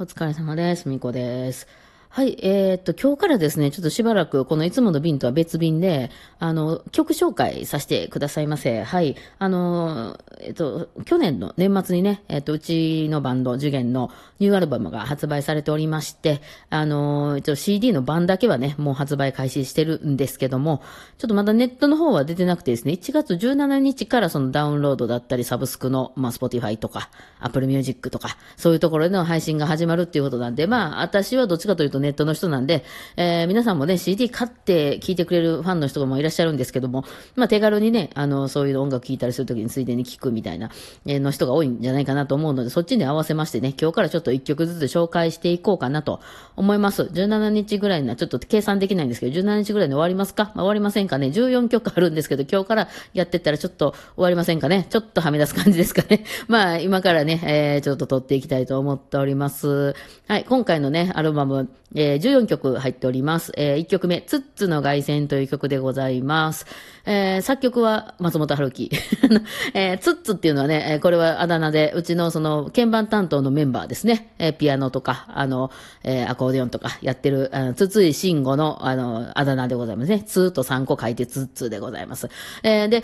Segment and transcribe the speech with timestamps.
[0.00, 0.88] お疲れ様です。
[0.88, 1.66] みこです。
[2.10, 8.82] はい、えーっと、今日からですね、ちょっとしばらく、このいつもの便とは別便で、あの、曲紹介させてくださいませ。
[8.82, 16.40] はい、あの、えっと、去年の年末にね、えっと、うちのバンド、受験のニューアルバムが発売されておりまして、
[16.70, 20.82] あの、一応 CD の版だけはね、もう発売開始してるんですけども、
[21.18, 32.84] ちょっとまだネットの方は出てなくてですね、1月17日からそのダウンロードだったり、サブスクの、まあ、Spotify とか、Apple Music とか、そういうところでの配信が始まるっていうことなんで、まあ、私はどっちかというとネットの人なんで、
[33.16, 37.04] えー皆さんもね、CD 買って聴いてくれるファンの人もいらっしゃるんですけども、
[37.36, 40.70] まあ、手軽にね、あの、そういう音楽聴いたりするときについでに聴くみたいな、
[41.06, 46.20] えーの人が多いんじゃないかなと思うので、そっちに合わせましてね、今日からちょっと1曲ずつ紹介していこうかなと
[46.56, 47.02] 思います。
[47.04, 54.86] 17日ぐらいな、ちょっと計算できないんですけど、17日ぐらいに終わりますか、まあ、終わりませんかね ?14 曲あるんですけど、今日からやってったらちょっと終わりませんかね？
[54.90, 56.24] ちょっとはみ出す感じですかね？
[56.48, 59.94] まあ、今からね、えーちょっと撮っていきたいと思っております。
[60.26, 63.52] はい、今回のね、アルバム、えー14曲入っております。
[63.56, 66.66] え1曲目、ツッツの凱旋という曲でございます。
[67.06, 68.90] えー作曲は松本春樹。
[69.74, 74.34] えーツッツっていうのはね、えこれはあだ名で、うちのその鍵盤担当のメンバーですね。
[74.38, 75.70] えピアノとか、あの、
[76.04, 80.22] えアコーディオンとかやってる、あの、筒井慎吾の、あの、あだ名でございますね。
[80.22, 82.28] ツーと3個書いてツッツでございます。
[82.62, 83.02] えで、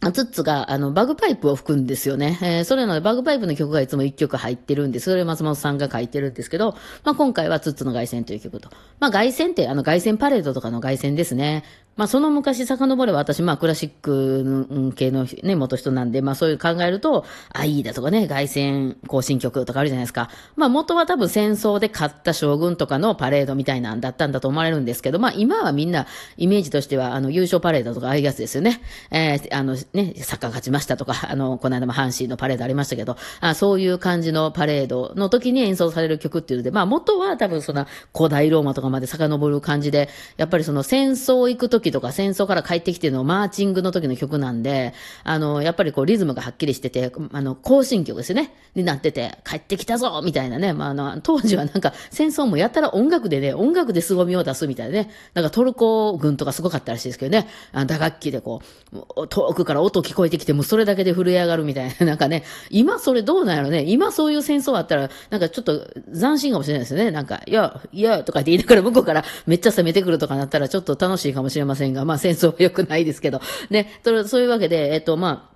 [0.00, 2.38] ツッツが、あの、バグパイプを吹くんですよね。
[2.40, 8.70] えーそれなので、バグパイプの曲がいつも1曲入ってるんです、それを松本さんが書いてるんですけど、まあ、今回はツッツの凱旋という曲と。
[8.98, 11.64] まあ、凱旋って、あの、凱旋パレードとかの凱旋ですね。
[11.96, 20.30] まあ、その昔遡れば私、まあ、クラシック系のね、元人なんで、まあ、そういう考えると、アイーダとかね、凱旋行進曲とかあるじゃないですか。
[20.56, 28.80] まあ、元は多分戦争で勝った将軍とかのパレードみたいなんだったんだと思われるんですけど、まあ、今はみんな、イメージとしては、あの、優勝パレードとかああいうやつですよね。
[29.10, 48.54] えーあの、ね、サッカー勝ちましたとか、 あの、この間も阪神のパレードありましたけど、あそういう感じのパレードの時に演奏される曲っていうので、まあ、元は多分そんな古代ローマとかまで遡る感じで、やっぱりその戦争行く時時とか戦争から帰ってきてのマーチングの時の曲なんで、あの、やっぱりこうリズムがはっきりしてて、あの、行進曲ですよね。
[48.74, 50.72] になってて、帰ってきたぞみたいなね。
[50.72, 55.10] まあ、あの、当時はなんか戦争もやったら音楽でね、音楽で凄みを出すみたいなね。
[55.34, 57.48] なんかトルコ軍とかすごかったらしいですけどね。
[57.72, 62.06] あの打楽器でこう、遠くから音聞こえてきて、もうそれだけで震え上がるみたいな。
[62.06, 63.84] なんかね、今それどうなんやろね。
[63.86, 67.10] 今そういう戦争あったら、なんかちょっと斬新かもしれないですよね。
[67.10, 73.40] なんか、いや、いや、とかって言いながら向こうからめっちゃ攻めてくるとかなったらちょっと楽しいかもしれませんませんが、まあ戦争は良くないですけど。
[73.70, 75.50] ね、そういうわけで、えっと、ま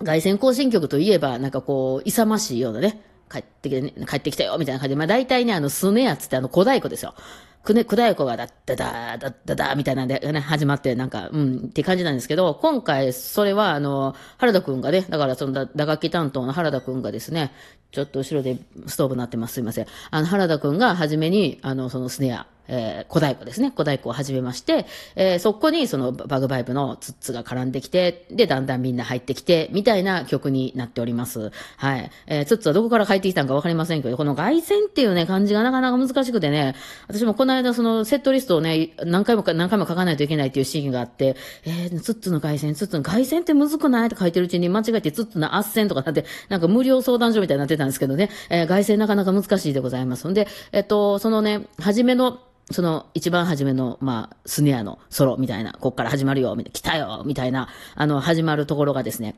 [0.00, 7.14] あ、凱旋行進曲といえば、なんかこう、勇ましいようなね、帰ってきて、ね、帰ってきたよ、みたいな感じで、まあ大体ね、あの、スネアつってあの、小太鼓ですよ。
[7.62, 17.52] くね、小太鼓がだっただ、だっただ、みたいなんでね、始まって、なんか、うん、って感じなんですけど、今回、それは、あの、原田くんがね、だからその打楽器担当の原田くんがですね、
[17.92, 19.54] ちょっと後ろでストーブ鳴ってます。
[19.54, 19.86] すいません。
[20.10, 23.70] あの、原田くんが初めに、あの、そのスネア、えー小太鼓ですね。
[23.70, 31.52] 小太鼓を始めまして、えーそこにそのバグパイプのツッツが絡んできて、で、だんだんみんな入ってきて、みたいな曲になっております。
[31.76, 32.10] はい。
[32.26, 36.74] えーツッツはどこから入ってきたのかわかりませんけど、この凱旋っていうね、漢字がなかなか難しくてね、
[37.08, 50.28] 私もこの間そのセットリストをね、何回もか何回も書かないといけないっていうシーンがあって、えー、ツッツの凱旋、ツッツの凱旋ってむずくないって書いてるうちに間違えてツッツの圧旋とかなって、なんか無料相談所みたいになってたんですけどね、えー凱旋なかなか難しいでございます。
[50.28, 52.38] んで、えっと、そのね、初めの、
[52.70, 59.34] その一番初めの、まあ、スネアのソロみたいな、こっから始まるよ、みたいな、来たよ、みたいな、あの、始まるところがですね、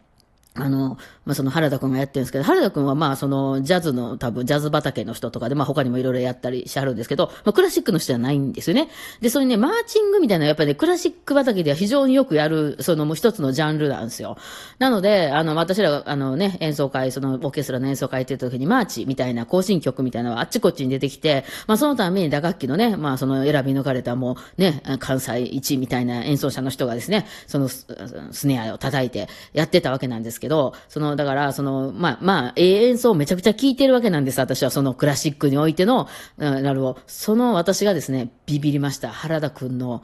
[0.57, 8.89] あの、まあ、その原田くんがやってるんですけど、原田くんはまあ、その、ジャズの多分、ジャズ畑の人とかで、まあ、他にもいろいろやったりしてはるんですけど、まあ、クラシックの人じゃないんですよね。
[9.21, 14.37] で、それね、マーチングみたいな、やっぱりね、クラシック畑では非常によくやる、そのもう一つのジャンルなんですよ。
[14.79, 27.89] なので、あの、私らが、あのね、演奏会、その、オーケストラの演奏会っていう時に、マーチみたいな、行進曲みたいなのはあっちこっちに出てきて、まあ、そのために打楽器のね、まあ、その選び抜かれたもう、ね、関西一みたいな演奏者の人がですね、そのス、
[28.31, 36.07] スネアを叩いてやってたわけなんですけど、けどその、だから、その、まあ、まあ、ええ演奏めちゃくちゃ聴いてるわけなんです、私は、そのクラシックにおいての、
[36.37, 36.99] なるほど。
[37.07, 39.09] その私がですね、ビビりました。
[39.09, 40.03] 原田くんの、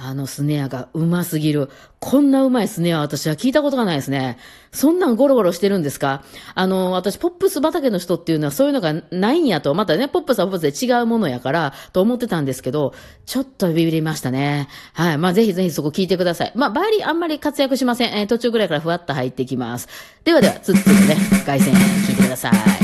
[0.00, 1.70] あのスネアがうますぎる。
[1.98, 4.38] こんなうまいスネア私は聞いたことがないですね。
[4.70, 6.22] そんなんゴロゴロしてるんですか？
[6.54, 12.94] あの、私、ポップス畑の人っていうのはそういうのがないんやと、またね、ポップスはポップスで違うものやから、と思ってたんですけど、
[13.26, 14.68] ちょっとビビりましたね。
[14.92, 15.18] はい。
[15.18, 16.52] まあ、ぜひぜひそこ聞いてください。
[16.54, 18.16] まあ、バイリあんまり活躍しません。
[18.16, 19.88] えー途中ぐらいからふわっと入ってきます。
[20.22, 22.77] ではでは、つっつのね、凱旋聞いてください。